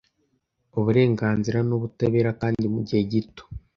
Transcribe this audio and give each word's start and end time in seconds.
uburenganzira 0.79 1.57
nubutabera 1.67 2.29
kandi 2.41 2.65
mugihe 2.73 3.01
gito 3.11 3.43